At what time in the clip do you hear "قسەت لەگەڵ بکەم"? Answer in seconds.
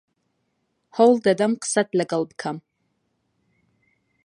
1.61-2.57